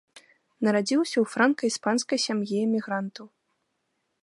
Нарадзіўся 0.67 1.13
ў 1.13 1.25
франка-іспанскай 1.33 2.19
сям'і 2.25 2.55
эмігрантаў. 2.65 3.25